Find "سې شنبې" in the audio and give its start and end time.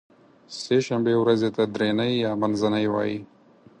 0.61-1.13